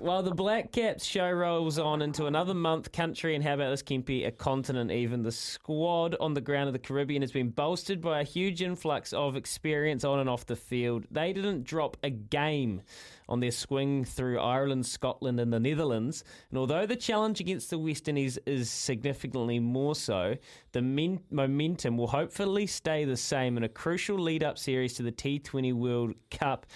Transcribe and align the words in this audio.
While 0.00 0.22
the 0.22 0.30
Black 0.30 0.70
Caps 0.70 1.04
show 1.04 1.28
rolls 1.28 1.76
on 1.76 2.02
into 2.02 2.26
another 2.26 2.54
month 2.54 2.92
country, 2.92 3.34
and 3.34 3.42
how 3.42 3.54
about 3.54 3.70
this, 3.70 3.82
Kempi, 3.82 4.26
a 4.28 4.30
continent 4.30 4.92
even, 4.92 5.22
the 5.22 5.32
squad 5.32 6.14
on 6.20 6.34
the 6.34 6.40
ground 6.40 6.68
of 6.68 6.72
the 6.72 6.78
Caribbean 6.78 7.20
has 7.22 7.32
been 7.32 7.48
bolstered 7.48 8.00
by 8.00 8.20
a 8.20 8.24
huge 8.24 8.62
influx 8.62 9.12
of 9.12 9.34
experience 9.34 10.04
on 10.04 10.20
and 10.20 10.30
off 10.30 10.46
the 10.46 10.54
field. 10.54 11.04
They 11.10 11.32
didn't 11.32 11.64
drop 11.64 11.96
a 12.04 12.10
game 12.10 12.82
on 13.28 13.40
their 13.40 13.50
swing 13.50 14.04
through 14.04 14.38
Ireland, 14.38 14.86
Scotland, 14.86 15.40
and 15.40 15.52
the 15.52 15.60
Netherlands. 15.60 16.22
And 16.50 16.58
although 16.58 16.86
the 16.86 16.96
challenge 16.96 17.40
against 17.40 17.70
the 17.70 17.78
West 17.78 18.08
Indies 18.08 18.38
is 18.46 18.70
significantly 18.70 19.58
more 19.58 19.94
so, 19.94 20.36
the 20.72 20.82
men- 20.82 21.20
momentum 21.30 21.98
will 21.98 22.06
hopefully 22.06 22.66
stay 22.66 23.04
the 23.04 23.16
same 23.16 23.56
in 23.56 23.64
a 23.64 23.68
crucial 23.68 24.18
lead 24.18 24.44
up 24.44 24.58
series 24.58 24.94
to 24.94 25.02
the 25.02 25.12
T20 25.12 25.72
World 25.74 26.14
Cup. 26.30 26.66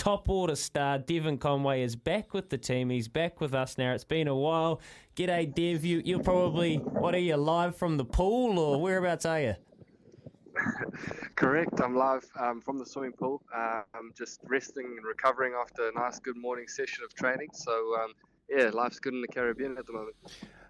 Top 0.00 0.30
order 0.30 0.56
star 0.56 0.96
Devon 0.96 1.36
Conway 1.36 1.82
is 1.82 1.94
back 1.94 2.32
with 2.32 2.48
the 2.48 2.56
team. 2.56 2.88
He's 2.88 3.06
back 3.06 3.38
with 3.38 3.52
us 3.52 3.76
now. 3.76 3.92
It's 3.92 4.02
been 4.02 4.28
a 4.28 4.34
while. 4.34 4.80
G'day, 5.14 5.54
Dev. 5.54 5.84
You, 5.84 6.00
you're 6.02 6.22
probably, 6.22 6.76
what 6.76 7.14
are 7.14 7.18
you, 7.18 7.36
live 7.36 7.76
from 7.76 7.98
the 7.98 8.04
pool 8.06 8.58
or 8.58 8.80
whereabouts 8.80 9.26
are 9.26 9.40
you? 9.42 9.54
Correct. 11.36 11.82
I'm 11.82 11.94
live 11.94 12.24
um, 12.40 12.62
from 12.62 12.78
the 12.78 12.86
swimming 12.86 13.12
pool. 13.12 13.42
Uh, 13.54 13.82
I'm 13.92 14.14
just 14.16 14.40
resting 14.44 14.86
and 14.86 15.04
recovering 15.04 15.52
after 15.60 15.90
a 15.90 15.92
nice, 15.92 16.18
good 16.18 16.38
morning 16.38 16.66
session 16.66 17.04
of 17.04 17.12
training. 17.12 17.48
So, 17.52 17.94
um, 18.02 18.14
yeah, 18.48 18.70
life's 18.72 19.00
good 19.00 19.12
in 19.12 19.20
the 19.20 19.28
Caribbean 19.28 19.76
at 19.76 19.84
the 19.84 19.92
moment. 19.92 20.16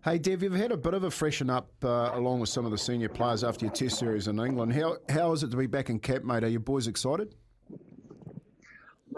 Hey, 0.02 0.18
Dev, 0.18 0.42
you've 0.42 0.54
had 0.54 0.72
a 0.72 0.76
bit 0.76 0.94
of 0.94 1.04
a 1.04 1.10
freshen 1.10 1.50
up 1.50 1.70
uh, 1.84 2.10
along 2.14 2.40
with 2.40 2.48
some 2.48 2.64
of 2.64 2.72
the 2.72 2.78
senior 2.78 3.08
players 3.08 3.44
after 3.44 3.66
your 3.66 3.74
test 3.74 3.96
series 3.96 4.26
in 4.26 4.40
England. 4.40 4.72
How, 4.72 4.96
how 5.08 5.30
is 5.30 5.44
it 5.44 5.52
to 5.52 5.56
be 5.56 5.68
back 5.68 5.88
in 5.88 6.00
camp, 6.00 6.24
mate? 6.24 6.42
Are 6.42 6.48
you 6.48 6.58
boys 6.58 6.88
excited? 6.88 7.36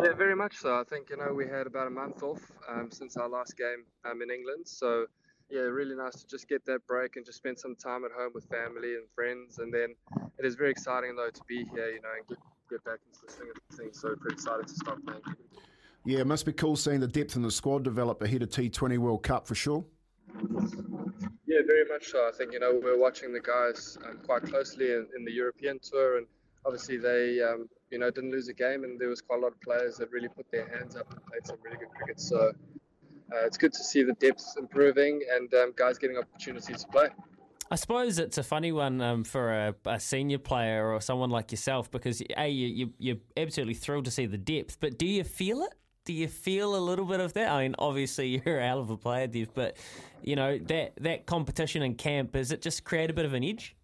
Yeah, 0.03 0.15
very 0.15 0.35
much 0.35 0.57
so. 0.57 0.81
I 0.81 0.85
think, 0.85 1.11
you 1.11 1.17
know, 1.17 1.33
we 1.33 1.47
had 1.47 1.67
about 1.67 1.87
a 1.87 1.91
month 1.91 2.23
off 2.23 2.41
um, 2.69 2.91
since 2.91 3.17
our 3.17 3.29
last 3.29 3.57
game 3.57 3.85
um, 4.05 4.21
in 4.21 4.31
England. 4.31 4.67
So, 4.67 5.07
yeah, 5.49 5.61
really 5.61 5.95
nice 5.95 6.15
to 6.17 6.27
just 6.27 6.49
get 6.49 6.65
that 6.67 6.85
break 6.89 7.17
and 7.17 7.25
just 7.25 7.39
spend 7.39 7.59
some 7.59 7.77
time 7.77 8.05
at 8.05 8.11
home 8.11 8.33
with 8.35 8.45
family 8.47 8.95
and 8.95 9.05
friends. 9.15 9.59
And 9.59 9.73
then 9.73 9.95
it 10.39 10.45
is 10.45 10.57
very 10.57 10.71
exciting, 10.71 11.15
though, 11.15 11.31
to 11.31 11.41
be 11.47 11.67
here, 11.73 11.91
you 11.91 12.01
know, 12.03 12.09
and 12.19 12.27
get, 12.29 12.39
get 12.69 12.85
back 12.85 12.99
into 13.07 13.21
the 13.27 13.33
swing 13.33 13.51
of 13.51 13.77
things. 13.77 14.01
So, 14.01 14.17
pretty 14.17 14.35
excited 14.35 14.67
to 14.67 14.75
start 14.75 15.05
playing. 15.07 15.23
Yeah, 16.05 16.19
it 16.19 16.27
must 16.27 16.47
be 16.47 16.53
cool 16.53 16.75
seeing 16.75 16.99
the 16.99 17.07
depth 17.07 17.37
in 17.37 17.43
the 17.43 17.51
squad 17.51 17.85
develop 17.85 18.23
ahead 18.23 18.43
of 18.43 18.51
T20 18.51 18.99
World 18.99 19.23
Cup 19.23 19.47
for 19.47 19.55
sure. 19.55 19.85
Yeah, 21.47 21.61
very 21.67 21.85
much 21.89 22.09
so. 22.09 22.27
I 22.27 22.33
think, 22.37 22.53
you 22.53 22.59
know, 22.59 22.81
we're 22.83 22.99
watching 22.99 23.33
the 23.33 23.41
guys 23.41 23.99
um, 24.09 24.19
quite 24.25 24.43
closely 24.43 24.93
in, 24.93 25.07
in, 25.17 25.25
the 25.25 25.31
European 25.31 25.79
tour, 25.79 26.19
and 26.19 26.27
obviously 26.67 26.97
they, 26.97 27.41
um, 27.41 27.69
you 27.93 27.99
know, 27.99 28.11
didn't 28.11 28.31
lose 28.31 28.49
a 28.49 28.55
game, 28.55 28.85
and 28.85 28.99
there 28.99 29.09
was 29.09 29.21
quite 29.21 29.39
a 29.39 29.43
lot 29.43 29.53
of 29.53 29.61
players 29.61 29.99
that 29.99 30.11
really 30.11 30.29
put 30.29 30.51
their 30.51 30.67
hands 30.67 30.97
up 30.97 31.13
and 31.13 31.25
played 31.27 31.47
some 31.47 31.59
really 31.63 31.77
good 31.77 31.91
cricket. 31.91 32.19
So 32.19 32.53
uh, 33.33 33.47
it's 33.47 33.59
good 33.59 33.73
to 33.75 33.85
see 33.85 34.03
the 34.03 34.15
depth 34.15 34.45
improving 34.59 35.21
and 35.31 35.53
um, 35.55 35.73
guys 35.77 35.99
getting 35.99 36.17
opportunities 36.17 36.83
to 36.83 36.89
play. 36.89 37.09
I 37.71 37.77
suppose 37.77 38.19
it's 38.19 38.37
a 38.37 38.43
funny 38.43 38.73
one 38.73 39.01
um, 39.01 39.25
for 39.25 39.51
a, 39.51 39.75
a, 39.87 39.99
senior 39.99 40.39
player 40.39 40.93
or 40.93 41.01
someone 41.01 41.31
like 41.31 41.53
yourself 41.53 41.91
because 41.91 42.23
a 42.37 42.49
you, 42.49 42.67
you 42.67 42.93
you're 42.99 43.17
absolutely 43.35 43.75
thrilled 43.75 44.05
to 44.07 44.11
see 44.11 44.27
the 44.27 44.37
depth, 44.37 44.79
but 44.81 44.99
do 44.99 45.07
you 45.07 45.25
feel 45.25 45.63
it? 45.63 45.75
Do 46.05 46.13
you 46.13 46.29
feel 46.29 46.77
a 46.77 46.83
little 46.83 47.07
bit 47.07 47.21
of 47.21 47.33
that? 47.35 47.51
I 47.51 47.63
mean, 47.63 47.75
obviously 47.79 48.43
you're 48.45 48.61
hell 48.61 48.81
of 48.81 48.91
a 48.91 48.97
player, 48.97 49.27
Dev, 49.27 49.55
but 49.55 49.77
you 50.23 50.37
know 50.37 50.59
that 50.59 50.93
that 51.01 51.25
competition 51.25 51.83
in 51.83 51.95
camp 51.95 52.33
does 52.33 52.53
it 52.53 52.61
just 52.61 52.85
create 52.85 53.09
a 53.09 53.15
bit 53.15 53.25
of 53.25 53.33
an 53.33 53.43
edge? 53.45 53.75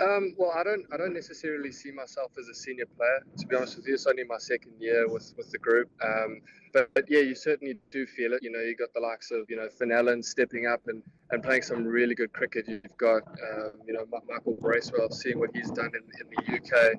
Um, 0.00 0.34
well, 0.38 0.52
I 0.54 0.62
don't, 0.62 0.84
I 0.92 0.96
don't 0.96 1.12
necessarily 1.12 1.72
see 1.72 1.90
myself 1.90 2.32
as 2.38 2.48
a 2.48 2.54
senior 2.54 2.86
player. 2.86 3.20
To 3.38 3.46
be 3.46 3.56
honest 3.56 3.76
with 3.76 3.86
you, 3.86 3.94
it's 3.94 4.06
only 4.06 4.24
my 4.24 4.38
second 4.38 4.72
year 4.78 5.08
with, 5.08 5.32
with 5.36 5.50
the 5.50 5.58
group. 5.58 5.90
Um, 6.02 6.40
but, 6.72 6.92
but, 6.94 7.04
yeah, 7.08 7.20
you 7.20 7.34
certainly 7.34 7.78
do 7.90 8.06
feel 8.06 8.32
it. 8.32 8.42
You 8.42 8.50
know, 8.50 8.60
you 8.60 8.74
got 8.76 8.94
the 8.94 9.00
likes 9.00 9.30
of 9.30 9.44
you 9.48 9.56
know 9.56 9.68
Finn 9.68 10.22
stepping 10.22 10.66
up 10.66 10.80
and, 10.86 11.02
and 11.30 11.42
playing 11.42 11.62
some 11.62 11.84
really 11.84 12.14
good 12.14 12.32
cricket. 12.32 12.66
You've 12.66 12.96
got 12.96 13.22
um, 13.22 13.72
you 13.86 13.92
know 13.92 14.06
Michael 14.28 14.56
Bracewell, 14.60 15.10
seeing 15.10 15.38
what 15.38 15.50
he's 15.54 15.70
done 15.70 15.90
in, 15.94 16.02
in 16.20 16.30
the 16.30 16.56
UK 16.56 16.94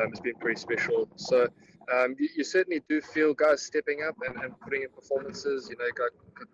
um, 0.00 0.10
has 0.10 0.20
been 0.20 0.34
pretty 0.40 0.60
special. 0.60 1.08
So 1.16 1.46
um, 1.94 2.16
you, 2.18 2.28
you, 2.36 2.44
certainly 2.44 2.82
do 2.88 3.00
feel 3.00 3.34
guys 3.34 3.62
stepping 3.62 4.02
up 4.02 4.16
and, 4.26 4.42
and 4.42 4.58
putting 4.60 4.82
in 4.82 4.88
performances. 4.88 5.68
You 5.70 5.76
know, 5.76 5.84
got 5.96 6.10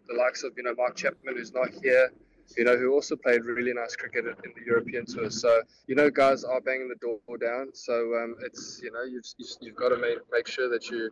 the 0.06 0.14
likes 0.14 0.42
of 0.42 0.52
you 0.56 0.64
know 0.64 0.74
Mark 0.74 0.96
Chapman, 0.96 1.36
who's 1.36 1.54
not 1.54 1.70
here 1.82 2.10
you 2.56 2.64
know, 2.64 2.76
who 2.76 2.92
also 2.92 3.16
played 3.16 3.44
really 3.44 3.72
nice 3.72 3.94
cricket 3.96 4.24
in 4.26 4.52
the 4.56 4.64
European 4.66 5.04
tour. 5.06 5.30
So, 5.30 5.62
you 5.86 5.94
know, 5.94 6.10
guys 6.10 6.44
are 6.44 6.60
banging 6.60 6.88
the 6.88 6.96
door 6.96 7.20
down. 7.38 7.70
So 7.74 8.14
um, 8.16 8.36
it's, 8.44 8.80
you 8.82 8.90
know, 8.92 9.02
you've, 9.04 9.24
you've 9.60 9.76
got 9.76 9.90
to 9.90 9.96
make, 9.96 10.18
make 10.32 10.46
sure 10.46 10.68
that 10.70 10.90
you're 10.90 11.10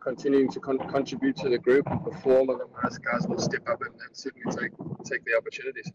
continuing 0.00 0.48
to 0.52 0.60
con- 0.60 0.78
contribute 0.88 1.36
to 1.36 1.48
the 1.48 1.58
group 1.58 1.84
and 1.90 2.02
perform, 2.04 2.48
otherwise 2.48 2.96
guys 2.98 3.26
will 3.26 3.38
step 3.38 3.68
up 3.68 3.80
and, 3.82 3.92
and 3.94 4.16
certainly 4.16 4.56
take 4.56 4.70
take 5.04 5.24
the 5.24 5.36
opportunities. 5.36 5.90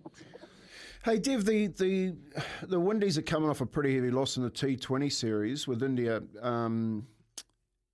Hey 1.04 1.18
Dev, 1.18 1.46
the, 1.46 1.68
the 1.68 2.16
the 2.64 2.80
Windies 2.80 3.18
are 3.18 3.24
coming 3.24 3.50
off 3.50 3.62
a 3.62 3.66
pretty 3.66 3.96
heavy 3.96 4.12
loss 4.12 4.38
in 4.38 4.44
the 4.44 4.52
T20 4.52 5.12
series 5.12 5.68
with 5.68 5.82
India. 5.82 6.22
Um, 6.42 7.08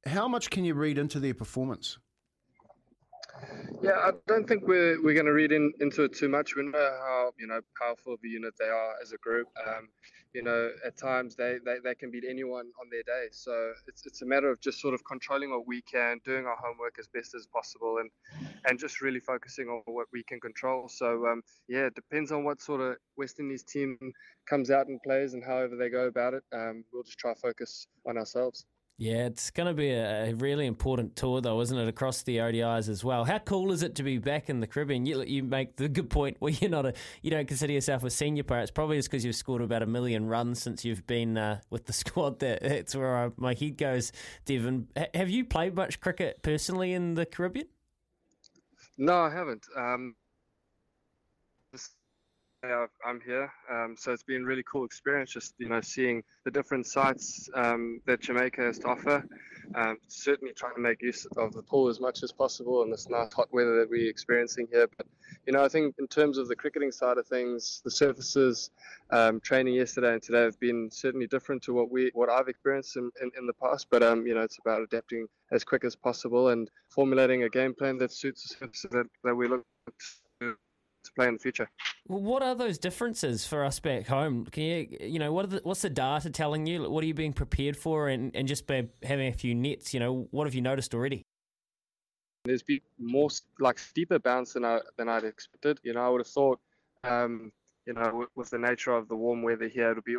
how 0.06 0.28
much 0.28 0.50
can 0.50 0.66
you 0.66 0.74
read 0.74 0.98
into 0.98 1.20
their 1.20 1.34
performance? 1.34 2.00
Yeah, 3.82 3.92
I 3.92 4.12
don't 4.28 4.48
think 4.48 4.68
we're 4.68 5.02
we're 5.04 5.14
going 5.14 5.28
to 5.28 5.34
read 5.34 5.52
in, 5.52 5.72
into 5.80 6.04
it 6.04 6.14
too 6.14 6.30
much. 6.30 6.56
We 6.56 6.64
know 6.64 6.72
how 6.74 7.32
you 7.38 7.48
know 7.48 7.62
powerful 7.80 8.14
of 8.14 8.20
a 8.26 8.28
unit 8.28 8.54
they 8.60 8.66
are 8.66 8.94
as 9.02 9.12
a 9.12 9.18
group. 9.18 9.48
Um, 9.68 9.90
you 10.34 10.44
know, 10.44 10.72
at 10.86 10.98
times 10.98 11.36
they, 11.36 11.58
they, 11.66 11.78
they 11.84 11.96
can 11.96 12.12
beat 12.12 12.26
anyone 12.28 12.66
on 12.80 12.90
their 12.92 13.04
day. 13.04 13.28
So 13.32 13.74
it's 13.88 14.06
it's 14.06 14.22
a 14.22 14.26
matter 14.26 14.50
of 14.50 14.60
just 14.62 14.80
sort 14.80 14.94
of 14.94 15.04
controlling 15.06 15.52
what 15.52 15.68
we 15.68 15.82
can, 15.82 16.20
doing 16.26 16.46
our 16.46 16.58
homework 16.64 16.98
as 17.00 17.08
best 17.08 17.34
as 17.36 17.48
possible, 17.48 17.98
and 18.00 18.10
and 18.66 18.78
just 18.80 19.02
really 19.02 19.20
focusing 19.20 19.68
on 19.68 19.82
what 19.86 20.08
we 20.12 20.24
can 20.24 20.40
control. 20.40 20.90
So 20.90 21.26
um, 21.28 21.42
yeah, 21.68 21.86
it 21.86 21.96
depends 21.96 22.32
on 22.32 22.44
what 22.44 22.62
sort 22.62 22.82
of 22.82 22.98
West 23.16 23.40
Indies 23.40 23.64
team 23.64 23.98
comes 24.48 24.70
out 24.72 24.88
and 24.88 25.02
plays 25.02 25.34
and 25.34 25.44
however 25.44 25.76
they 25.76 25.90
go 25.90 26.08
about 26.08 26.34
it. 26.34 26.44
Um, 26.54 26.84
we'll 26.92 27.04
just 27.04 27.20
try 27.20 27.34
focus 27.34 27.88
on 28.08 28.18
ourselves. 28.18 28.66
Yeah, 29.00 29.28
it's 29.28 29.52
going 29.52 29.68
to 29.68 29.76
be 29.76 29.92
a 29.92 30.34
really 30.34 30.66
important 30.66 31.16
tour, 31.16 31.40
though, 31.40 31.62
isn't 31.62 31.78
it? 31.78 31.88
Across 31.88 32.24
the 32.24 32.38
ODIs 32.38 32.90
as 32.90 33.04
well. 33.04 33.26
How 33.26 33.38
cool 33.38 33.72
is 33.72 33.84
it 33.84 33.94
to 33.96 34.04
be 34.04 34.18
back 34.18 34.50
in 34.50 34.60
the 34.60 34.66
Caribbean? 34.66 35.06
You, 35.06 35.22
you 35.22 35.44
make 35.44 35.76
the 35.76 35.88
good 35.88 36.10
point 36.10 36.38
where 36.40 36.52
you're 36.52 36.72
not 36.72 36.88
a, 36.88 36.94
you 37.22 37.30
don't 37.30 37.48
consider 37.48 37.74
yourself 37.74 38.04
a 38.04 38.10
senior 38.10 38.42
player. 38.42 38.62
It's 38.62 38.72
probably 38.72 38.98
just 38.98 39.12
because 39.12 39.24
you've 39.24 39.36
scored 39.36 39.62
about 39.62 39.84
a 39.84 39.86
million 39.86 40.26
runs 40.26 40.64
since 40.64 40.84
you've 40.84 41.06
been 41.06 41.38
uh, 41.38 41.60
with 41.70 41.86
the 41.86 41.94
squad. 41.94 42.40
That 42.40 42.62
that's 42.64 42.96
where 42.96 43.16
I, 43.16 43.30
my 43.38 43.54
head 43.54 43.78
goes, 43.78 44.12
Devon. 44.46 44.88
H- 44.98 45.10
have 45.14 45.30
you 45.30 45.46
played 45.46 45.76
much 45.76 46.00
cricket 46.00 46.42
personally 46.42 46.94
in 46.94 47.14
the 47.14 47.28
Caribbean? 47.28 47.68
No, 48.98 49.14
I 49.20 49.30
haven't. 49.30 49.68
Um, 49.78 50.16
I'm 53.06 53.22
here. 53.22 53.52
Um, 53.72 53.96
so 53.98 54.12
it's 54.12 54.24
been 54.24 54.44
a 54.44 54.46
really 54.46 54.64
cool 54.64 54.86
experience, 54.86 55.32
just 55.32 55.54
you 55.58 55.70
know, 55.70 55.82
seeing 55.82 56.24
the 56.44 56.52
different 56.52 56.86
sights 56.86 57.50
um, 57.54 58.02
that 58.06 58.22
Jamaica 58.22 58.62
has 58.62 58.80
to 58.80 58.88
offer. 58.88 59.26
Um, 59.76 59.98
certainly 60.08 60.54
trying 60.54 60.76
to 60.76 60.82
make 60.82 61.02
use 61.02 61.26
of 61.36 61.54
the 61.54 61.62
pool 61.62 61.90
as 61.90 62.00
much 62.00 62.24
as 62.24 62.32
possible 62.32 62.84
in 62.84 62.90
this 62.90 63.10
nice 63.10 63.34
hot 63.34 63.50
weather 63.52 63.78
that 63.80 63.90
we're 63.90 64.10
experiencing 64.10 64.68
here. 64.72 64.88
But 64.96 65.08
you 65.46 65.54
know, 65.54 65.64
I 65.64 65.68
think 65.68 65.96
in 66.00 66.08
terms 66.08 66.38
of 66.38 66.48
the 66.48 66.56
cricketing 66.56 66.92
side 66.92 67.18
of 67.18 67.28
things, 67.28 67.82
the 67.84 67.92
surfaces 67.92 68.72
um, 69.12 69.40
training 69.42 69.76
yesterday 69.76 70.14
and 70.14 70.22
today 70.22 70.44
have 70.44 70.60
been 70.60 70.90
certainly 70.92 71.28
different 71.28 71.62
to 71.64 71.74
what 71.74 71.92
we 71.92 72.12
what 72.14 72.30
I've 72.30 72.48
experienced 72.48 72.96
in, 72.96 73.12
in, 73.22 73.32
in 73.38 73.46
the 73.46 73.54
past. 73.54 73.88
But 73.90 74.04
um, 74.04 74.26
you 74.26 74.36
know, 74.36 74.42
it's 74.42 74.60
about 74.60 74.82
adapting 74.82 75.28
as 75.52 75.64
quick 75.64 75.84
as 75.84 75.96
possible 75.96 76.50
and 76.50 76.70
formulating 76.90 77.44
a 77.44 77.50
game 77.50 77.74
plan 77.74 77.98
that 77.98 78.12
suits 78.12 78.44
the 78.44 78.56
surfaces 78.56 78.90
that, 78.92 79.06
that 79.24 79.36
we 79.36 79.48
look 79.48 79.66
to 81.08 81.14
play 81.14 81.28
in 81.28 81.34
the 81.34 81.40
future. 81.40 81.70
Well, 82.08 82.22
what 82.22 82.44
are 82.44 82.56
those 82.56 82.78
differences 82.78 83.46
for 83.46 83.66
us 83.66 83.80
back 83.80 84.08
home? 84.08 84.46
Can 84.46 84.64
you, 84.64 84.98
you 85.02 85.20
know, 85.20 85.34
what 85.34 85.46
are 85.46 85.50
the, 85.50 85.62
what's 85.64 85.82
the 85.82 85.90
data 85.90 86.30
telling 86.30 86.66
you? 86.66 86.90
What 86.90 87.04
are 87.04 87.08
you 87.08 87.14
being 87.14 87.34
prepared 87.34 87.76
for? 87.76 88.08
And, 88.08 88.36
and 88.36 88.48
just 88.48 88.68
by 88.68 88.88
having 89.04 89.28
a 89.28 89.34
few 89.34 89.56
nets, 89.56 89.94
you 89.94 90.00
know, 90.00 90.28
what 90.32 90.46
have 90.46 90.56
you 90.56 90.62
noticed 90.62 90.94
already? 90.94 91.26
There's 92.46 92.64
been 92.64 92.80
more 92.98 93.30
like 93.60 93.78
steeper 93.78 94.20
bounce 94.20 94.54
than 94.54 94.64
I 94.64 94.80
than 94.98 95.10
I'd 95.10 95.26
expected. 95.26 95.80
You 95.84 95.94
know, 95.94 96.06
I 96.06 96.10
would 96.10 96.22
have 96.22 96.28
thought, 96.28 96.60
um, 97.04 97.52
you 97.86 97.94
know, 97.94 98.12
with, 98.14 98.30
with, 98.36 98.50
the 98.52 98.58
nature 98.58 98.92
of 98.92 99.10
the 99.10 99.18
warm 99.18 99.44
weather 99.44 99.68
here, 99.68 99.92
it'll 99.92 100.04
be 100.04 100.16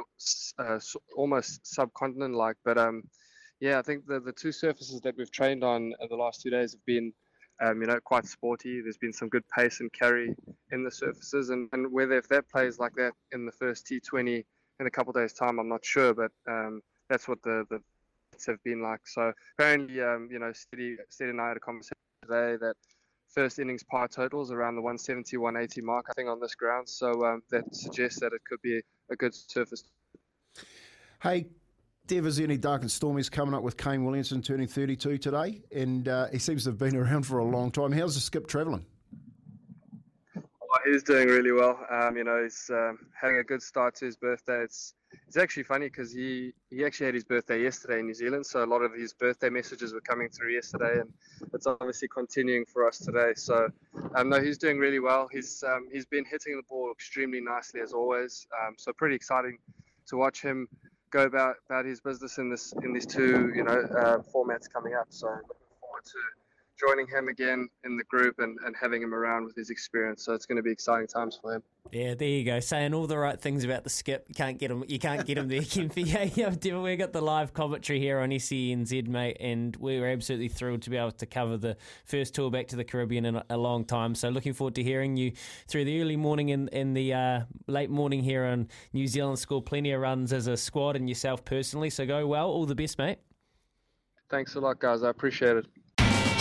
uh, 0.58 0.78
almost 1.16 1.66
subcontinent 1.66 2.34
like. 2.34 2.56
But 2.66 2.76
um, 2.76 3.04
yeah, 3.60 3.78
I 3.78 3.82
think 3.82 4.06
the 4.06 4.20
the 4.20 4.32
two 4.32 4.52
surfaces 4.52 5.00
that 5.00 5.16
we've 5.16 5.30
trained 5.30 5.64
on 5.64 5.94
the 6.10 6.16
last 6.16 6.42
two 6.42 6.50
days 6.50 6.72
have 6.72 6.84
been 6.84 7.14
um, 7.60 7.80
you 7.80 7.86
know, 7.86 7.98
quite 8.00 8.26
sporty. 8.26 8.80
There's 8.80 8.98
been 8.98 9.12
some 9.12 9.28
good 9.28 9.44
pace 9.48 9.80
and 9.80 9.92
carry 9.92 10.34
in 10.70 10.84
the 10.84 10.90
surfaces, 10.90 11.50
and, 11.50 11.68
and 11.72 11.92
whether 11.92 12.16
if 12.16 12.28
that 12.28 12.48
plays 12.48 12.78
like 12.78 12.94
that 12.96 13.12
in 13.32 13.46
the 13.46 13.52
first 13.52 13.86
T20 13.86 14.44
in 14.80 14.86
a 14.86 14.90
couple 14.90 15.10
of 15.10 15.16
days' 15.16 15.32
time, 15.32 15.58
I'm 15.58 15.68
not 15.68 15.84
sure, 15.84 16.14
but 16.14 16.30
um, 16.48 16.80
that's 17.08 17.26
what 17.26 17.42
the 17.42 17.64
the 17.70 17.80
have 18.46 18.62
been 18.62 18.82
like. 18.82 19.00
So 19.06 19.32
apparently, 19.58 20.00
um, 20.00 20.28
you 20.30 20.38
know, 20.38 20.52
Steady, 20.52 20.96
Steady 21.08 21.30
and 21.30 21.40
I 21.40 21.48
had 21.48 21.56
a 21.56 21.60
conversation 21.60 21.96
today 22.22 22.56
that 22.60 22.74
first 23.28 23.58
innings 23.58 23.82
par 23.82 24.08
totals 24.08 24.50
around 24.52 24.76
the 24.76 24.82
170, 24.82 25.36
180 25.36 25.80
mark, 25.82 26.06
I 26.08 26.12
think, 26.14 26.28
on 26.28 26.40
this 26.40 26.54
ground. 26.54 26.88
So 26.88 27.24
um, 27.24 27.42
that 27.50 27.74
suggests 27.74 28.20
that 28.20 28.32
it 28.32 28.42
could 28.48 28.62
be 28.62 28.80
a 29.10 29.16
good 29.16 29.34
surface. 29.34 29.84
Hey, 31.22 31.48
Dev, 32.08 32.24
is 32.24 32.40
any 32.40 32.56
dark 32.56 32.80
and 32.80 32.90
stormies 32.90 33.30
coming 33.30 33.54
up 33.54 33.62
with 33.62 33.76
Kane 33.76 34.02
Williamson 34.02 34.40
turning 34.40 34.66
32 34.66 35.18
today? 35.18 35.60
And 35.70 36.08
uh, 36.08 36.28
he 36.28 36.38
seems 36.38 36.64
to 36.64 36.70
have 36.70 36.78
been 36.78 36.96
around 36.96 37.26
for 37.26 37.36
a 37.36 37.44
long 37.44 37.70
time. 37.70 37.92
How's 37.92 38.14
the 38.14 38.20
skip 38.22 38.46
travelling? 38.46 38.86
Oh, 40.34 40.78
he's 40.86 41.02
doing 41.02 41.28
really 41.28 41.52
well. 41.52 41.78
Um, 41.90 42.16
you 42.16 42.24
know, 42.24 42.42
he's 42.42 42.70
um, 42.72 42.98
having 43.20 43.36
a 43.36 43.44
good 43.44 43.60
start 43.60 43.94
to 43.96 44.06
his 44.06 44.16
birthday. 44.16 44.62
It's 44.62 44.94
it's 45.26 45.36
actually 45.36 45.64
funny 45.64 45.86
because 45.86 46.12
he, 46.12 46.52
he 46.70 46.84
actually 46.84 47.06
had 47.06 47.14
his 47.14 47.24
birthday 47.24 47.62
yesterday 47.62 48.00
in 48.00 48.06
New 48.06 48.14
Zealand, 48.14 48.44
so 48.44 48.62
a 48.62 48.66
lot 48.66 48.82
of 48.82 48.92
his 48.94 49.14
birthday 49.14 49.48
messages 49.48 49.94
were 49.94 50.02
coming 50.02 50.28
through 50.28 50.52
yesterday, 50.52 51.00
and 51.00 51.10
it's 51.54 51.66
obviously 51.66 52.08
continuing 52.08 52.66
for 52.66 52.86
us 52.86 52.98
today. 52.98 53.32
So, 53.34 53.68
um, 54.14 54.28
no, 54.28 54.38
he's 54.40 54.58
doing 54.58 54.78
really 54.78 55.00
well. 55.00 55.26
He's 55.30 55.64
um, 55.66 55.88
he's 55.92 56.04
been 56.04 56.24
hitting 56.24 56.56
the 56.56 56.62
ball 56.68 56.90
extremely 56.90 57.40
nicely 57.40 57.80
as 57.80 57.92
always. 57.92 58.46
Um, 58.62 58.74
so 58.78 58.92
pretty 58.92 59.14
exciting 59.14 59.58
to 60.08 60.16
watch 60.16 60.42
him 60.42 60.68
go 61.10 61.24
about 61.24 61.56
about 61.68 61.84
his 61.84 62.00
business 62.00 62.38
in 62.38 62.50
this 62.50 62.72
in 62.84 62.92
these 62.92 63.06
two 63.06 63.52
you 63.54 63.64
know 63.64 63.72
uh, 63.72 64.18
formats 64.34 64.70
coming 64.72 64.94
up. 64.94 65.06
So 65.10 65.26
looking 65.28 65.76
forward 65.80 66.04
to 66.04 66.47
joining 66.78 67.06
him 67.06 67.28
again 67.28 67.68
in 67.84 67.96
the 67.96 68.04
group 68.04 68.36
and, 68.38 68.56
and 68.64 68.74
having 68.80 69.02
him 69.02 69.14
around 69.14 69.44
with 69.44 69.56
his 69.56 69.70
experience. 69.70 70.24
So 70.24 70.32
it's 70.32 70.46
going 70.46 70.56
to 70.56 70.62
be 70.62 70.70
exciting 70.70 71.06
times 71.06 71.38
for 71.40 71.54
him. 71.54 71.62
Yeah, 71.92 72.14
there 72.14 72.28
you 72.28 72.44
go. 72.44 72.60
Saying 72.60 72.92
all 72.92 73.06
the 73.06 73.16
right 73.16 73.40
things 73.40 73.64
about 73.64 73.82
the 73.82 73.90
skip. 73.90 74.26
You 74.28 74.34
can't 74.34 74.58
get 74.58 74.70
him. 74.70 74.84
You 74.88 74.98
can't 74.98 75.24
get 75.26 75.38
him 75.38 75.48
there, 75.48 75.60
Kempy. 75.60 76.06
yeah, 76.36 76.54
yeah. 76.62 76.78
We 76.78 76.96
got 76.96 77.12
the 77.12 77.22
live 77.22 77.54
commentary 77.54 77.98
here 77.98 78.20
on 78.20 78.28
SENZ, 78.30 79.08
mate, 79.08 79.38
and 79.40 79.74
we 79.76 79.98
were 79.98 80.08
absolutely 80.08 80.48
thrilled 80.48 80.82
to 80.82 80.90
be 80.90 80.96
able 80.96 81.12
to 81.12 81.26
cover 81.26 81.56
the 81.56 81.76
first 82.04 82.34
tour 82.34 82.50
back 82.50 82.68
to 82.68 82.76
the 82.76 82.84
Caribbean 82.84 83.24
in 83.24 83.42
a 83.48 83.56
long 83.56 83.84
time. 83.84 84.14
So 84.14 84.28
looking 84.28 84.52
forward 84.52 84.74
to 84.74 84.82
hearing 84.82 85.16
you 85.16 85.32
through 85.66 85.86
the 85.86 86.00
early 86.02 86.16
morning 86.16 86.50
and 86.50 86.68
in, 86.68 86.88
in, 86.88 86.94
the 86.94 87.14
uh, 87.14 87.40
late 87.66 87.90
morning 87.90 88.22
here 88.22 88.44
on 88.44 88.68
New 88.92 89.06
Zealand. 89.06 89.38
Score 89.38 89.62
plenty 89.62 89.92
of 89.92 90.00
runs 90.00 90.32
as 90.32 90.46
a 90.46 90.56
squad 90.56 90.96
and 90.96 91.08
yourself 91.08 91.44
personally. 91.44 91.90
So 91.90 92.04
go 92.04 92.26
well. 92.26 92.48
All 92.48 92.66
the 92.66 92.74
best, 92.74 92.98
mate. 92.98 93.18
Thanks 94.30 94.56
a 94.56 94.60
lot, 94.60 94.78
guys. 94.78 95.02
I 95.02 95.08
appreciate 95.08 95.56
it. 95.56 95.66